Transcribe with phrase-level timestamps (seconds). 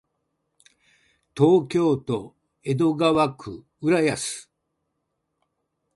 [1.37, 4.49] 東京都江戸川区浦安